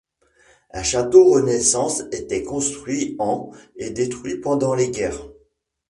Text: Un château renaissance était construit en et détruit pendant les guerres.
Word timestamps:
Un 0.71 0.81
château 0.81 1.25
renaissance 1.31 2.01
était 2.11 2.41
construit 2.43 3.15
en 3.19 3.51
et 3.75 3.91
détruit 3.91 4.37
pendant 4.39 4.73
les 4.73 4.89
guerres. 4.89 5.27